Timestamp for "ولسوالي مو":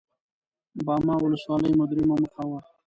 1.19-1.83